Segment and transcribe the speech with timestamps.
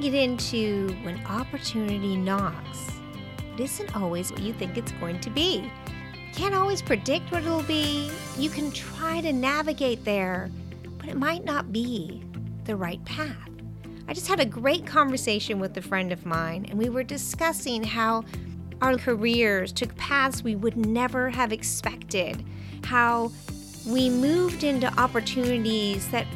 [0.00, 2.90] get into when opportunity knocks.
[3.54, 5.70] It isn't always what you think it's going to be.
[6.14, 8.10] You can't always predict what it'll be.
[8.38, 10.50] You can try to navigate there,
[10.98, 12.22] but it might not be
[12.64, 13.36] the right path.
[14.08, 17.84] I just had a great conversation with a friend of mine, and we were discussing
[17.84, 18.24] how
[18.80, 22.44] our careers took paths we would never have expected,
[22.84, 23.30] how
[23.86, 26.26] we moved into opportunities that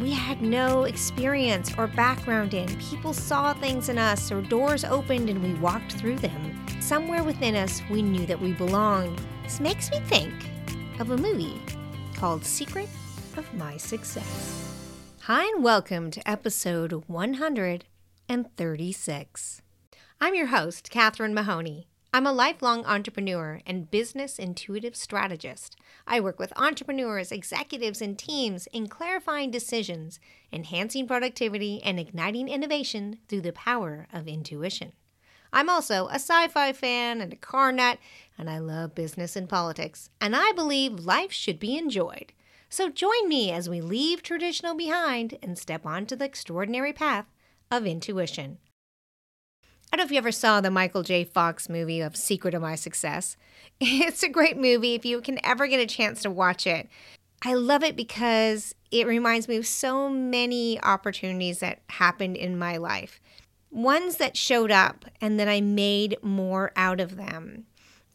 [0.00, 2.66] we had no experience or background in.
[2.78, 6.66] People saw things in us, or doors opened and we walked through them.
[6.80, 9.20] Somewhere within us, we knew that we belonged.
[9.44, 10.32] This makes me think
[10.98, 11.62] of a movie
[12.16, 12.88] called Secret
[13.36, 14.74] of My Success.
[15.22, 19.62] Hi, and welcome to episode 136.
[20.20, 21.86] I'm your host, Catherine Mahoney.
[22.14, 25.74] I'm a lifelong entrepreneur and business intuitive strategist.
[26.06, 30.20] I work with entrepreneurs, executives, and teams in clarifying decisions,
[30.52, 34.92] enhancing productivity, and igniting innovation through the power of intuition.
[35.52, 37.98] I'm also a sci fi fan and a car nut,
[38.38, 42.32] and I love business and politics, and I believe life should be enjoyed.
[42.68, 47.26] So join me as we leave traditional behind and step onto the extraordinary path
[47.72, 48.58] of intuition.
[49.94, 51.22] I don't know if you ever saw the Michael J.
[51.22, 53.36] Fox movie of Secret of My Success.
[53.80, 56.88] It's a great movie if you can ever get a chance to watch it.
[57.44, 62.76] I love it because it reminds me of so many opportunities that happened in my
[62.76, 63.20] life.
[63.70, 67.66] Ones that showed up and that I made more out of them.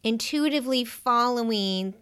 [0.04, 1.94] Intuitively following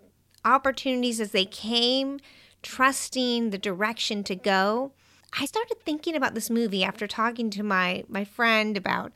[0.44, 2.18] opportunities as they came
[2.64, 4.90] trusting the direction to go.
[5.38, 9.12] I started thinking about this movie after talking to my my friend about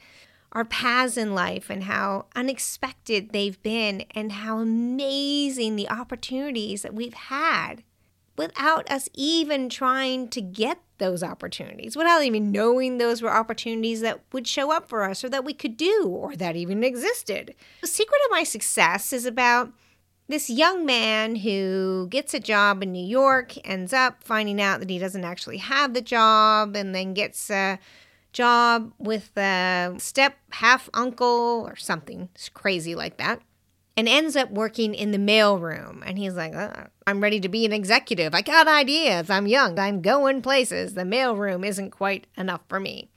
[0.53, 6.95] our paths in life and how unexpected they've been and how amazing the opportunities that
[6.95, 7.83] we've had
[8.37, 14.21] without us even trying to get those opportunities, without even knowing those were opportunities that
[14.33, 17.55] would show up for us or that we could do or that even existed.
[17.81, 19.73] The secret of my success is about
[20.29, 24.89] this young man who gets a job in New York ends up finding out that
[24.89, 27.79] he doesn't actually have the job and then gets a
[28.33, 33.41] job with a step half uncle or something it's crazy like that
[33.97, 36.03] and ends up working in the mailroom.
[36.07, 38.35] And he's like, uh, I'm ready to be an executive.
[38.35, 39.29] I got ideas.
[39.29, 39.79] I'm young.
[39.79, 40.95] I'm going places.
[40.95, 43.11] The mailroom isn't quite enough for me.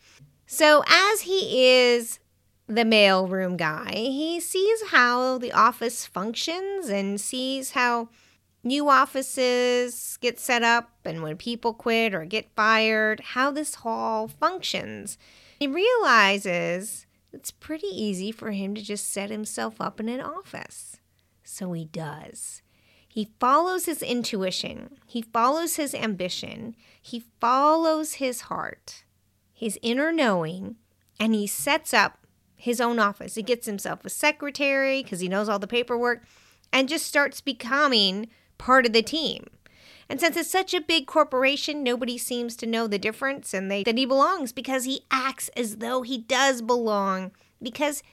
[0.45, 2.19] So, as he is
[2.67, 3.91] the mailroom guy.
[3.93, 8.09] He sees how the office functions and sees how
[8.65, 14.27] new offices get set up and when people quit or get fired, how this hall
[14.27, 15.17] functions.
[15.59, 20.97] He realizes it's pretty easy for him to just set himself up in an office.
[21.43, 22.61] So he does.
[23.07, 29.05] He follows his intuition, he follows his ambition, he follows his heart,
[29.53, 30.75] his inner knowing,
[31.17, 32.27] and he sets up
[32.57, 33.35] his own office.
[33.35, 36.23] He gets himself a secretary because he knows all the paperwork
[36.73, 39.47] and just starts becoming part of the team.
[40.07, 43.83] And since it's such a big corporation, nobody seems to know the difference and they
[43.83, 48.03] that he belongs because he acts as though he does belong because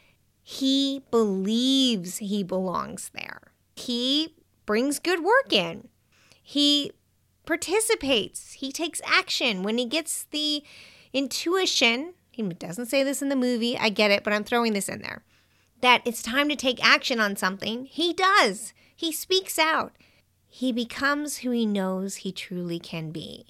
[0.42, 3.52] he believes he belongs there.
[3.76, 5.88] He brings good work in.
[6.42, 6.92] He
[7.44, 8.54] participates.
[8.54, 10.64] He takes action when he gets the
[11.12, 13.76] intuition he doesn't say this in the movie.
[13.78, 15.22] I get it, but I'm throwing this in there.
[15.82, 17.84] That it's time to take action on something.
[17.84, 18.72] He does.
[18.96, 19.92] He speaks out.
[20.54, 23.46] He becomes who he knows he truly can be.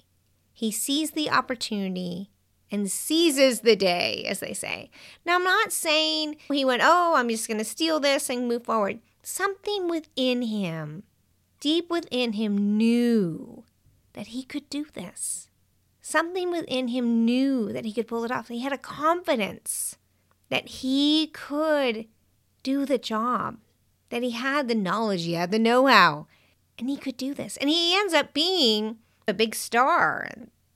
[0.53, 2.29] He sees the opportunity
[2.71, 4.89] and seizes the day, as they say.
[5.25, 8.63] Now, I'm not saying he went, oh, I'm just going to steal this and move
[8.63, 8.99] forward.
[9.21, 11.03] Something within him,
[11.59, 13.65] deep within him, knew
[14.13, 15.49] that he could do this.
[15.99, 18.47] Something within him knew that he could pull it off.
[18.47, 19.97] He had a confidence
[20.47, 22.05] that he could
[22.63, 23.57] do the job,
[24.09, 26.27] that he had the knowledge, he had the know how,
[26.77, 27.57] and he could do this.
[27.57, 28.97] And he ends up being
[29.27, 30.29] a big star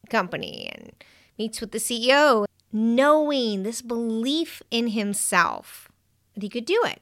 [0.09, 0.91] company and
[1.37, 5.89] meets with the CEO, knowing this belief in himself
[6.33, 7.01] that he could do it.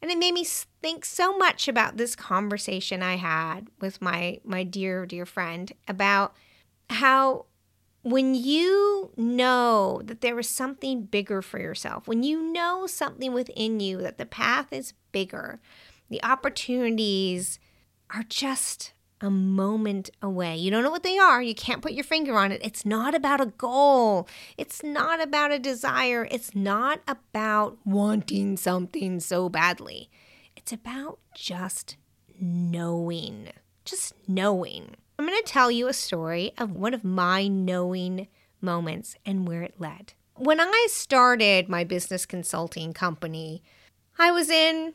[0.00, 4.62] And it made me think so much about this conversation I had with my my
[4.62, 6.34] dear dear friend about
[6.90, 7.46] how
[8.02, 13.80] when you know that there is something bigger for yourself, when you know something within
[13.80, 15.58] you that the path is bigger,
[16.10, 17.58] the opportunities
[18.12, 20.56] are just a moment away.
[20.56, 21.42] You don't know what they are.
[21.42, 22.60] You can't put your finger on it.
[22.62, 24.28] It's not about a goal.
[24.58, 26.28] It's not about a desire.
[26.30, 30.10] It's not about wanting something so badly.
[30.56, 31.96] It's about just
[32.40, 33.48] knowing.
[33.84, 34.96] Just knowing.
[35.18, 38.28] I'm going to tell you a story of one of my knowing
[38.60, 40.12] moments and where it led.
[40.36, 43.62] When I started my business consulting company,
[44.18, 44.94] I was in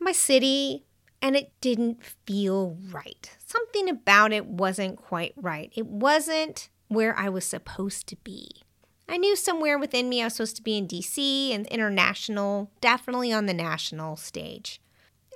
[0.00, 0.86] my city
[1.20, 3.30] and it didn't feel right.
[3.44, 5.72] Something about it wasn't quite right.
[5.74, 8.62] It wasn't where I was supposed to be.
[9.08, 13.32] I knew somewhere within me I was supposed to be in DC and international, definitely
[13.32, 14.80] on the national stage.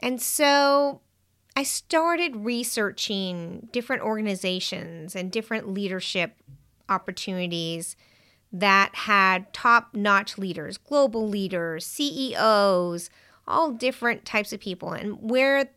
[0.02, 1.00] And so
[1.56, 6.36] I started researching different organizations and different leadership
[6.88, 7.96] opportunities
[8.52, 13.08] that had top notch leaders, global leaders, CEOs,
[13.46, 15.70] all different types of people, and where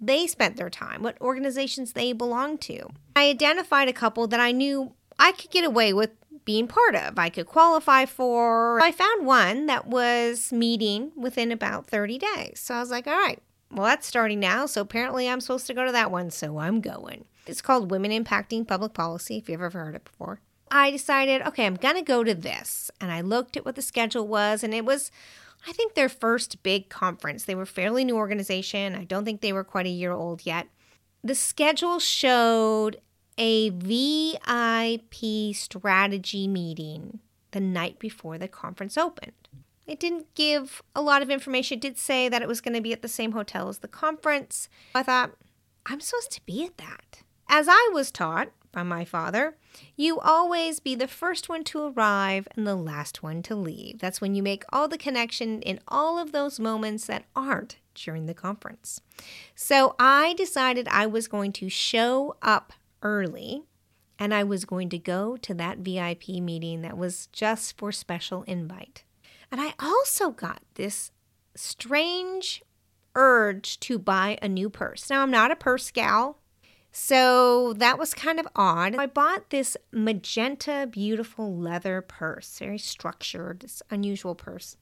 [0.00, 2.88] they spent their time, what organizations they belonged to.
[3.14, 6.10] I identified a couple that I knew I could get away with
[6.44, 8.80] being part of, I could qualify for.
[8.82, 12.60] I found one that was meeting within about 30 days.
[12.60, 14.66] So I was like, all right, well, that's starting now.
[14.66, 16.30] So apparently I'm supposed to go to that one.
[16.30, 17.26] So I'm going.
[17.46, 20.40] It's called Women Impacting Public Policy, if you've ever heard it before.
[20.70, 22.90] I decided, okay, I'm going to go to this.
[23.00, 25.10] And I looked at what the schedule was, and it was,
[25.66, 27.44] I think, their first big conference.
[27.44, 28.94] They were fairly new organization.
[28.94, 30.68] I don't think they were quite a year old yet.
[31.22, 33.00] The schedule showed
[33.36, 37.20] a VIP strategy meeting
[37.50, 39.32] the night before the conference opened.
[39.86, 41.78] It didn't give a lot of information.
[41.78, 43.88] It did say that it was going to be at the same hotel as the
[43.88, 44.68] conference.
[44.94, 45.32] I thought,
[45.86, 47.22] I'm supposed to be at that.
[47.48, 49.56] As I was taught by my father,
[49.96, 53.98] you always be the first one to arrive and the last one to leave.
[53.98, 58.26] That's when you make all the connection in all of those moments that aren't during
[58.26, 59.00] the conference.
[59.54, 62.72] So I decided I was going to show up
[63.02, 63.62] early
[64.18, 68.42] and I was going to go to that VIP meeting that was just for special
[68.42, 69.04] invite.
[69.50, 71.10] And I also got this
[71.54, 72.62] strange
[73.14, 75.10] urge to buy a new purse.
[75.10, 76.38] Now, I'm not a purse gal,
[76.92, 78.96] so that was kind of odd.
[78.96, 84.76] I bought this magenta, beautiful leather purse, very structured, this unusual purse.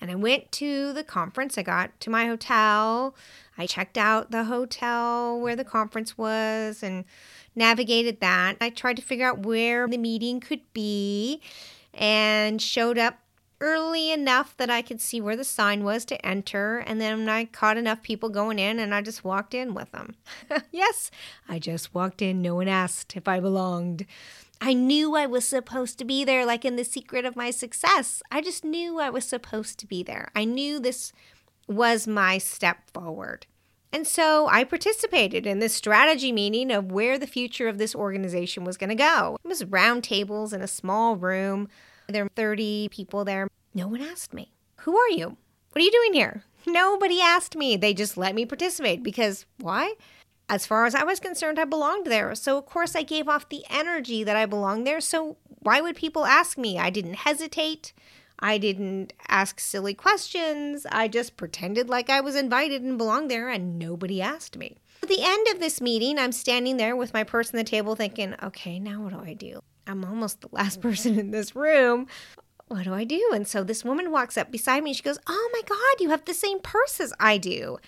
[0.00, 1.58] And I went to the conference.
[1.58, 3.14] I got to my hotel.
[3.58, 7.04] I checked out the hotel where the conference was and
[7.54, 8.56] navigated that.
[8.62, 11.42] I tried to figure out where the meeting could be
[11.92, 13.18] and showed up
[13.60, 16.78] early enough that I could see where the sign was to enter.
[16.78, 20.14] And then I caught enough people going in and I just walked in with them.
[20.72, 21.10] yes,
[21.48, 22.42] I just walked in.
[22.42, 24.06] No one asked if I belonged.
[24.60, 28.22] I knew I was supposed to be there, like in the secret of my success.
[28.30, 30.30] I just knew I was supposed to be there.
[30.36, 31.12] I knew this
[31.66, 33.46] was my step forward.
[33.92, 38.64] And so I participated in this strategy meeting of where the future of this organization
[38.64, 39.36] was going to go.
[39.44, 41.68] It was round tables in a small room.
[42.10, 43.48] There were 30 people there.
[43.74, 45.36] No one asked me, Who are you?
[45.72, 46.44] What are you doing here?
[46.66, 47.76] Nobody asked me.
[47.76, 49.94] They just let me participate because why?
[50.48, 52.34] As far as I was concerned, I belonged there.
[52.34, 55.00] So, of course, I gave off the energy that I belonged there.
[55.00, 56.78] So, why would people ask me?
[56.78, 57.92] I didn't hesitate.
[58.40, 60.86] I didn't ask silly questions.
[60.90, 64.78] I just pretended like I was invited and belonged there, and nobody asked me.
[65.02, 67.94] At the end of this meeting, I'm standing there with my purse on the table
[67.94, 69.60] thinking, okay, now what do I do?
[69.90, 72.06] I'm almost the last person in this room.
[72.68, 73.30] What do I do?
[73.34, 74.92] And so this woman walks up beside me.
[74.92, 77.78] She goes, Oh my God, you have the same purse as I do.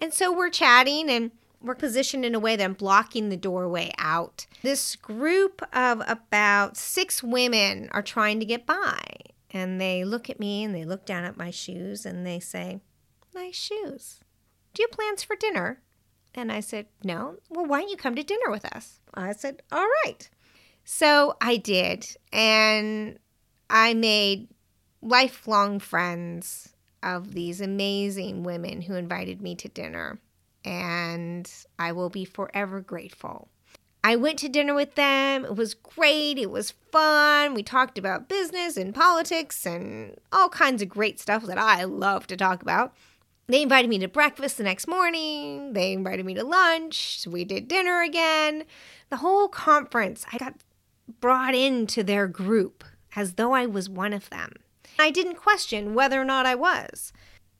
[0.00, 1.30] And so we're chatting and
[1.60, 4.46] we're positioned in a way that I'm blocking the doorway out.
[4.62, 8.98] This group of about six women are trying to get by.
[9.52, 12.80] And they look at me and they look down at my shoes and they say,
[13.34, 14.20] Nice shoes.
[14.74, 15.80] Do you have plans for dinner?
[16.34, 17.36] And I said, No.
[17.48, 19.00] Well, why don't you come to dinner with us?
[19.14, 20.28] I said, All right.
[20.84, 22.06] So I did.
[22.32, 23.18] And
[23.70, 24.48] I made
[25.00, 30.18] lifelong friends of these amazing women who invited me to dinner.
[30.64, 33.48] And I will be forever grateful.
[34.04, 35.44] I went to dinner with them.
[35.44, 36.38] It was great.
[36.38, 37.54] It was fun.
[37.54, 42.26] We talked about business and politics and all kinds of great stuff that I love
[42.28, 42.94] to talk about.
[43.46, 45.72] They invited me to breakfast the next morning.
[45.72, 47.26] They invited me to lunch.
[47.28, 48.64] We did dinner again.
[49.10, 50.54] The whole conference, I got
[51.20, 52.84] brought into their group
[53.16, 54.54] as though I was one of them.
[54.98, 57.12] I didn't question whether or not I was.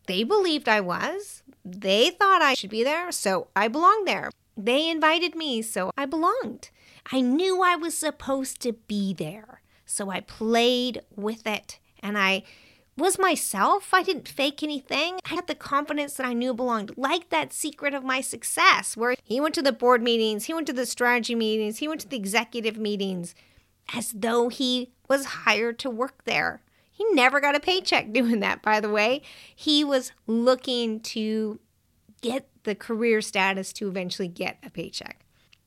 [0.07, 1.43] They believed I was.
[1.65, 4.31] They thought I should be there, so I belonged there.
[4.57, 6.71] They invited me, so I belonged.
[7.11, 12.43] I knew I was supposed to be there, so I played with it and I
[12.97, 13.93] was myself.
[13.93, 15.19] I didn't fake anything.
[15.31, 19.17] I had the confidence that I knew belonged, like that secret of my success, where
[19.23, 22.09] he went to the board meetings, he went to the strategy meetings, he went to
[22.09, 23.35] the executive meetings,
[23.95, 26.63] as though he was hired to work there.
[26.91, 29.23] He never got a paycheck doing that, by the way.
[29.55, 31.59] He was looking to
[32.21, 35.25] get the career status to eventually get a paycheck.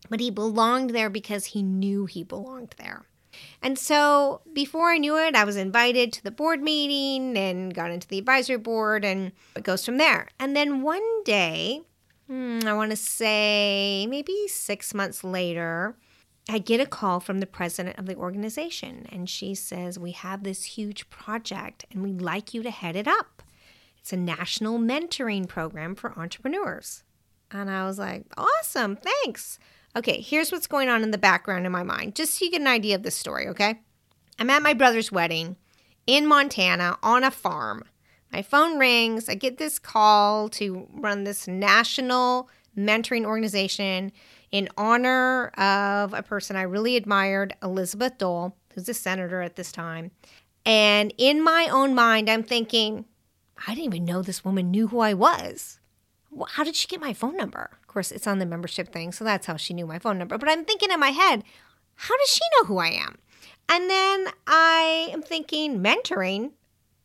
[0.09, 3.05] But he belonged there because he knew he belonged there.
[3.61, 7.91] And so before I knew it, I was invited to the board meeting and got
[7.91, 10.27] into the advisory board, and it goes from there.
[10.39, 11.81] And then one day,
[12.27, 15.95] hmm, I want to say maybe six months later,
[16.47, 20.43] I get a call from the president of the organization, and she says, We have
[20.43, 23.41] this huge project and we'd like you to head it up.
[23.97, 27.03] It's a national mentoring program for entrepreneurs.
[27.49, 29.57] And I was like, Awesome, thanks.
[29.95, 32.59] Okay, here's what's going on in the background in my mind, just so you get
[32.59, 33.79] an idea of the story, okay?
[34.37, 35.55] I'm at my brother's wedding
[36.05, 37.83] in Montana on a farm.
[38.31, 39.29] My phone rings.
[39.29, 44.11] I get this call to run this national mentoring organization
[44.51, 49.71] in honor of a person I really admired, Elizabeth Dole, who's a senator at this
[49.71, 50.11] time.
[50.65, 53.05] And in my own mind, I'm thinking,
[53.65, 55.79] I didn't even know this woman knew who I was.
[56.49, 57.77] How did she get my phone number?
[57.95, 60.37] Course, it's on the membership thing, so that's how she knew my phone number.
[60.37, 61.43] But I'm thinking in my head,
[61.95, 63.17] how does she know who I am?
[63.67, 66.51] And then I am thinking, mentoring?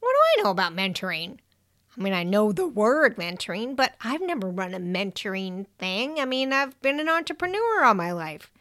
[0.01, 1.39] What do I know about mentoring?
[1.97, 6.19] I mean, I know the word mentoring, but I've never run a mentoring thing.
[6.19, 8.53] I mean, I've been an entrepreneur all my life.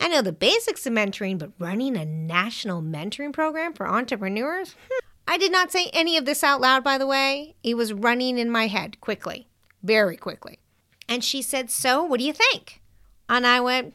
[0.00, 4.76] I know the basics of mentoring, but running a national mentoring program for entrepreneurs?
[4.90, 5.06] Hmm.
[5.26, 7.54] I did not say any of this out loud, by the way.
[7.62, 9.48] It was running in my head quickly,
[9.82, 10.58] very quickly.
[11.08, 12.80] And she said, So, what do you think?
[13.28, 13.94] And I went,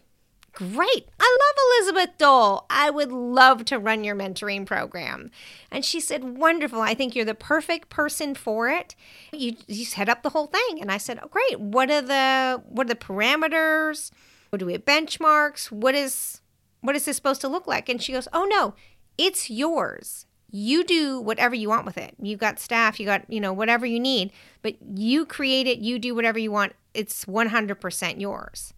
[0.54, 1.08] Great.
[1.20, 2.66] I love Elizabeth Dole.
[2.70, 5.32] I would love to run your mentoring program.
[5.72, 6.82] And she said, Wonderful.
[6.82, 8.96] I think you're the perfect person for it.
[9.32, 10.80] You, you set up the whole thing.
[10.80, 11.60] And I said, Oh, great.
[11.60, 14.12] What are the what are the parameters?
[14.50, 15.72] What do we have benchmarks?
[15.72, 16.42] What is
[16.82, 17.90] what is this supposed to look like?
[17.90, 18.76] And she goes, Oh no,
[19.18, 22.14] it's yours you do whatever you want with it.
[22.22, 25.98] You've got staff, you got, you know, whatever you need, but you create it, you
[25.98, 26.74] do whatever you want.
[26.94, 28.74] It's 100% yours.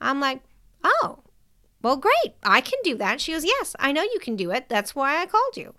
[0.00, 0.42] I'm like,
[0.82, 1.20] oh,
[1.82, 2.34] well, great.
[2.42, 3.20] I can do that.
[3.20, 4.68] She goes, yes, I know you can do it.
[4.68, 5.74] That's why I called you.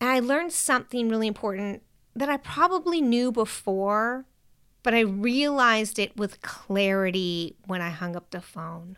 [0.00, 1.82] And I learned something really important
[2.14, 4.26] that I probably knew before,
[4.82, 8.96] but I realized it with clarity when I hung up the phone.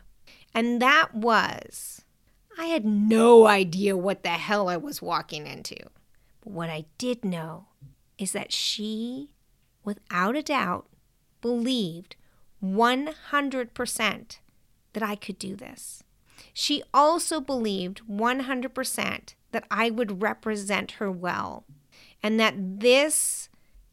[0.53, 2.05] And that was
[2.57, 5.75] I had no idea what the hell I was walking into.
[6.41, 7.67] But what I did know
[8.17, 9.31] is that she,
[9.83, 10.87] without a doubt,
[11.41, 12.15] believed
[12.73, 14.37] 100%
[14.93, 16.03] that I could do this.
[16.53, 21.65] She also believed 100% that I would represent her well
[22.23, 23.49] and that this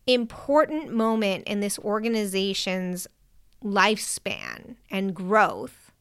[0.07, 3.07] important moment in this organization's
[3.63, 5.93] lifespan and growth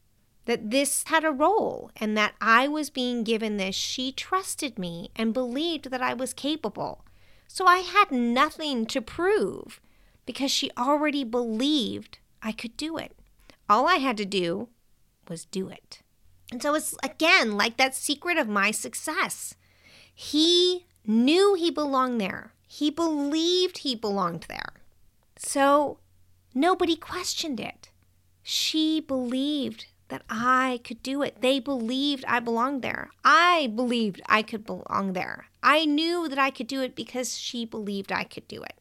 [0.44, 3.76] that this had a role and that I was being given this.
[3.76, 7.04] She trusted me and believed that I was capable.
[7.46, 9.80] So I had nothing to prove
[10.26, 13.16] because she already believed I could do it.
[13.68, 14.68] All I had to do
[15.28, 16.00] was do it.
[16.50, 19.54] And so it's again like that secret of my success.
[20.14, 24.74] He knew he belonged there, he believed he belonged there.
[25.36, 25.98] So
[26.54, 27.90] nobody questioned it.
[28.42, 31.40] She believed that I could do it.
[31.40, 33.10] They believed I belonged there.
[33.24, 35.46] I believed I could belong there.
[35.62, 38.74] I knew that I could do it because she believed I could do it.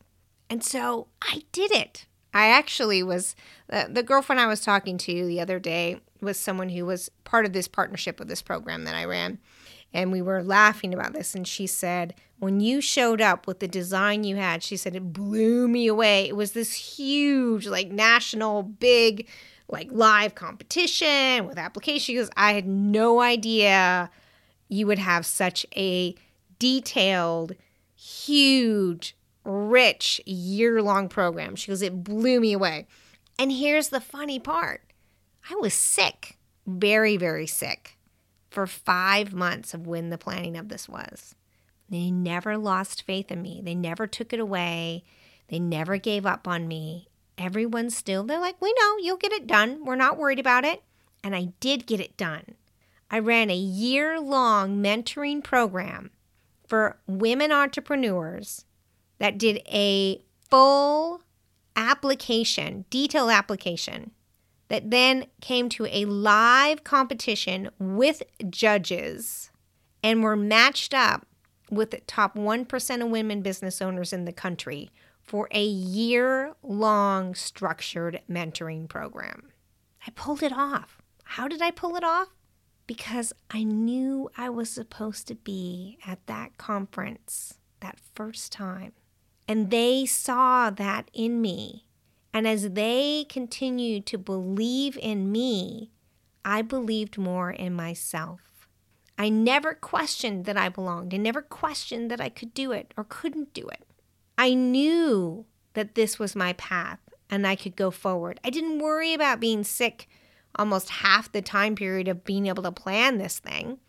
[0.49, 2.05] And so I did it.
[2.33, 3.35] I actually was,
[3.71, 7.45] uh, the girlfriend I was talking to the other day was someone who was part
[7.45, 9.39] of this partnership with this program that I ran.
[9.93, 11.35] And we were laughing about this.
[11.35, 15.11] And she said, when you showed up with the design you had, she said, it
[15.11, 16.27] blew me away.
[16.27, 19.27] It was this huge, like national, big,
[19.67, 22.29] like live competition with applications.
[22.37, 24.09] I had no idea
[24.69, 26.15] you would have such a
[26.57, 27.55] detailed,
[27.95, 31.55] huge, rich year long program.
[31.55, 32.87] She goes, It blew me away.
[33.39, 34.81] And here's the funny part
[35.49, 37.97] I was sick, very, very sick
[38.49, 41.35] for five months of when the planning of this was.
[41.89, 45.03] They never lost faith in me, they never took it away,
[45.47, 47.07] they never gave up on me
[47.41, 49.83] everyone still, they're like, we know you'll get it done.
[49.83, 50.83] We're not worried about it.
[51.23, 52.55] And I did get it done.
[53.09, 56.11] I ran a year long mentoring program
[56.65, 58.65] for women entrepreneurs
[59.21, 61.21] that did a full
[61.75, 64.09] application, detailed application,
[64.67, 69.51] that then came to a live competition with judges
[70.01, 71.27] and were matched up
[71.69, 74.89] with the top 1% of women business owners in the country
[75.21, 79.51] for a year long structured mentoring program.
[80.07, 80.99] I pulled it off.
[81.25, 82.29] How did I pull it off?
[82.87, 88.93] Because I knew I was supposed to be at that conference that first time.
[89.51, 91.85] And they saw that in me.
[92.33, 95.91] And as they continued to believe in me,
[96.45, 98.69] I believed more in myself.
[99.17, 101.13] I never questioned that I belonged.
[101.13, 103.85] I never questioned that I could do it or couldn't do it.
[104.37, 108.39] I knew that this was my path and I could go forward.
[108.45, 110.07] I didn't worry about being sick
[110.55, 113.79] almost half the time period of being able to plan this thing.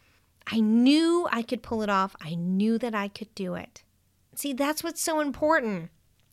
[0.44, 2.16] I knew I could pull it off.
[2.20, 3.84] I knew that I could do it.
[4.34, 5.90] See, that's what's so important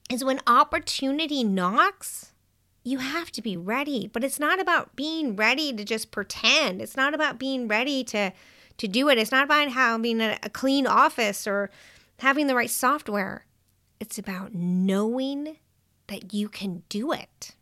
[0.10, 2.34] is when opportunity knocks,
[2.84, 4.10] you have to be ready.
[4.12, 6.82] But it's not about being ready to just pretend.
[6.82, 8.32] It's not about being ready to
[8.77, 9.18] to do it.
[9.18, 11.70] It's not about having a, a clean office or
[12.20, 13.46] having the right software.
[14.00, 15.58] It's about knowing
[16.08, 17.56] that you can do it.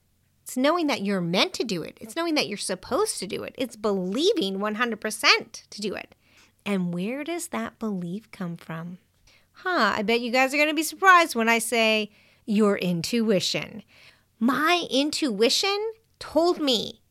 [0.44, 1.98] It's knowing that you're meant to do it.
[2.00, 3.56] It's knowing that you're supposed to do it.
[3.58, 6.16] It's believing 100% to do it.
[6.66, 9.00] And where does that belief come from?
[9.62, 12.12] Huh, I bet you guys are going to be surprised when I say
[12.46, 13.82] your intuition.
[14.40, 17.02] My intuition told me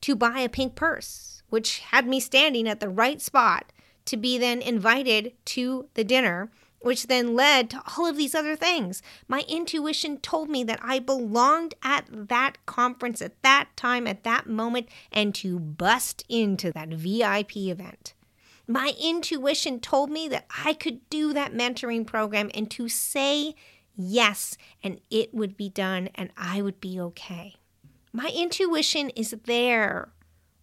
[0.00, 3.72] to buy a pink purse, which had me standing at the right spot
[4.06, 8.56] to be then invited to the dinner, which then led to all of these other
[8.56, 9.00] things.
[9.28, 14.48] My intuition told me that I belonged at that conference at that time, at that
[14.48, 18.14] moment, and to bust into that VIP event.
[18.66, 23.54] My intuition told me that I could do that mentoring program and to say
[23.96, 27.56] yes, and it would be done and I would be okay.
[28.12, 30.12] My intuition is there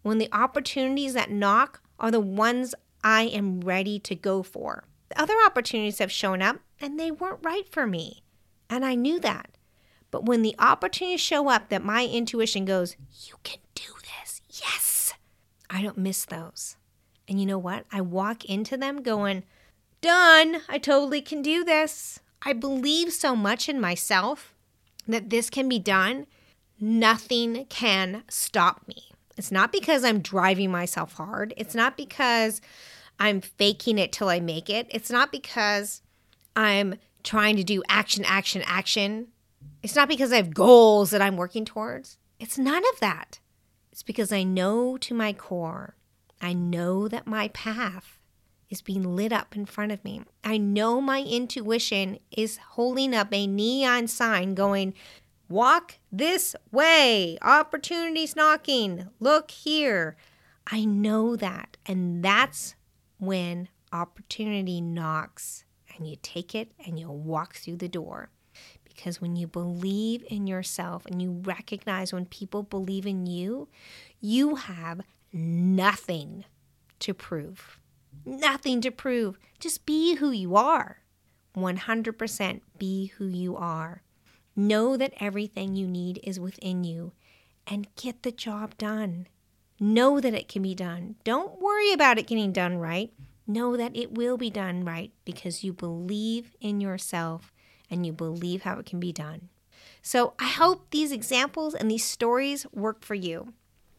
[0.02, 4.86] when the opportunities that knock are the ones I am ready to go for.
[5.16, 8.24] Other opportunities have shown up and they weren't right for me.
[8.70, 9.50] And I knew that.
[10.12, 12.96] But when the opportunities show up that my intuition goes,
[13.28, 15.14] you can do this, yes,
[15.70, 16.78] I don't miss those.
[17.30, 17.86] And you know what?
[17.92, 19.44] I walk into them going,
[20.02, 22.20] done, I totally can do this.
[22.42, 24.56] I believe so much in myself
[25.08, 26.26] that this can be done.
[26.80, 29.12] Nothing can stop me.
[29.38, 31.54] It's not because I'm driving myself hard.
[31.56, 32.62] It's not because
[33.20, 34.88] I'm faking it till I make it.
[34.90, 36.02] It's not because
[36.56, 39.28] I'm trying to do action, action, action.
[39.84, 42.18] It's not because I have goals that I'm working towards.
[42.40, 43.40] It's none of that.
[43.92, 45.96] It's because I know to my core,
[46.42, 48.18] I know that my path
[48.70, 50.22] is being lit up in front of me.
[50.44, 54.94] I know my intuition is holding up a neon sign going,
[55.50, 57.40] Walk this way.
[57.42, 59.08] Opportunities knocking.
[59.20, 60.16] Look here.
[60.72, 61.76] I know that.
[61.88, 62.76] And that's
[63.18, 68.30] when opportunity knocks and you take it and you walk through the door.
[68.84, 73.70] Because when you believe in yourself and you recognize when people believe in you,
[74.22, 76.46] you have nothing
[77.00, 77.80] to prove
[78.26, 79.40] nothing to prove.
[79.60, 81.00] Just be who you are.
[81.56, 84.04] 100% be who you are.
[84.56, 87.14] Know that everything you need is within you
[87.68, 89.28] and get the job done.
[89.80, 91.16] Know that it can be done.
[91.24, 93.12] Don't worry about it getting done right.
[93.48, 97.54] Know that it will be done right because you believe in yourself
[97.90, 99.50] and you believe how it can be done.
[100.02, 103.54] So I hope these examples and these stories work for you.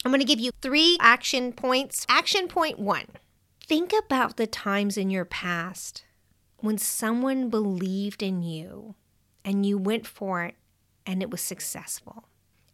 [0.04, 2.06] I'm going to give you three action points.
[2.08, 3.06] Action point one
[3.66, 6.04] Think about the times in your past
[6.58, 8.94] when someone believed in you
[9.44, 10.56] and you went for it
[11.06, 12.28] and it was successful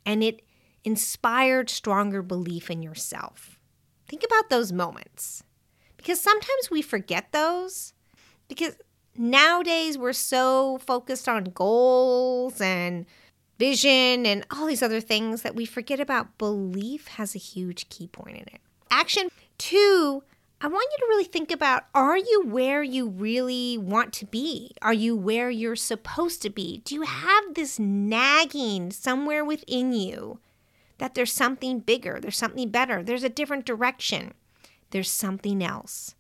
[0.05, 0.43] and it
[0.85, 3.61] inspired stronger belief in yourself.
[4.09, 5.43] Think about those moments
[5.97, 7.93] because sometimes we forget those
[8.49, 8.77] because
[9.17, 13.05] nowadays we're so focused on goals and
[13.59, 18.07] vision and all these other things that we forget about belief has a huge key
[18.07, 18.61] point in it.
[18.91, 20.23] Action two
[20.59, 24.73] I want you to really think about are you where you really want to be?
[24.81, 26.81] Are you where you're supposed to be?
[26.85, 30.41] Do you have this nagging somewhere within you
[30.97, 34.33] that there's something bigger, there's something better, there's a different direction,
[34.91, 36.15] there's something else?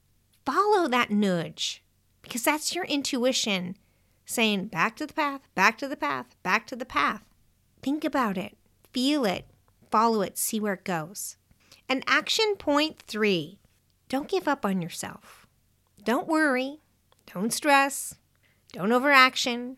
[0.44, 1.82] Follow that nudge
[2.20, 3.76] because that's your intuition
[4.26, 7.22] saying back to the path, back to the path, back to the path.
[7.82, 8.58] Think about it,
[8.92, 9.46] feel it,
[9.90, 11.36] follow it, see where it goes.
[11.88, 13.58] And action point three
[14.08, 15.46] don't give up on yourself.
[16.04, 16.78] Don't worry.
[17.32, 18.14] Don't stress.
[18.72, 19.76] Don't overaction.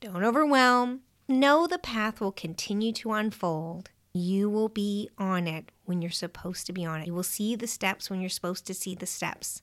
[0.00, 1.00] Don't overwhelm.
[1.26, 3.90] Know the path will continue to unfold.
[4.12, 7.06] You will be on it when you're supposed to be on it.
[7.06, 9.62] You will see the steps when you're supposed to see the steps.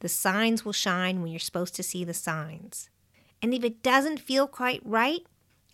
[0.00, 2.90] The signs will shine when you're supposed to see the signs.
[3.40, 5.20] And if it doesn't feel quite right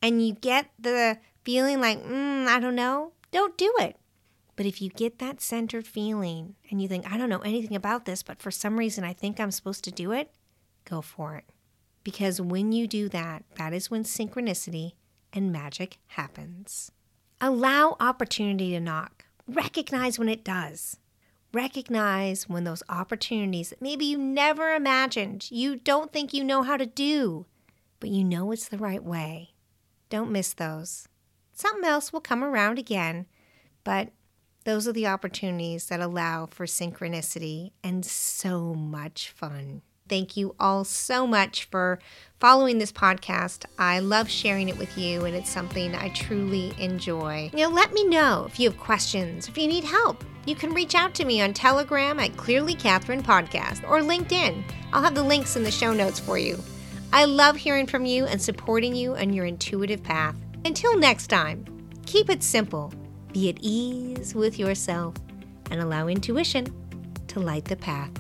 [0.03, 3.97] and you get the feeling like, mm, I don't know, don't do it.
[4.57, 8.05] But if you get that centered feeling and you think, I don't know anything about
[8.05, 10.31] this, but for some reason I think I'm supposed to do it,
[10.85, 11.45] go for it.
[12.05, 14.93] Because when you do that, that is when synchronicity
[15.33, 16.93] and magic happens.
[17.41, 19.25] Allow opportunity to knock.
[19.49, 20.99] Recognize when it does.
[21.53, 26.77] Recognize when those opportunities that maybe you never imagined, you don't think you know how
[26.77, 27.47] to do,
[28.05, 29.55] but you know it's the right way.
[30.11, 31.09] Don't miss those.
[31.55, 33.25] Something else will come around again,
[33.83, 34.11] but
[34.65, 39.81] those are the opportunities that allow for synchronicity and so much fun.
[40.07, 41.99] Thank you all so much for
[42.41, 43.65] following this podcast.
[43.79, 47.49] I love sharing it with you, and it's something I truly enjoy.
[47.55, 50.23] You know, let me know if you have questions, if you need help.
[50.45, 54.63] You can reach out to me on Telegram at Clearly Catherine Podcast or LinkedIn.
[54.93, 56.63] I'll have the links in the show notes for you.
[57.15, 60.35] I love hearing from you and supporting you on your intuitive path.
[60.65, 61.65] Until next time,
[62.07, 62.93] keep it simple,
[63.33, 65.15] be at ease with yourself,
[65.71, 66.67] and allow intuition
[67.29, 68.11] to light the path.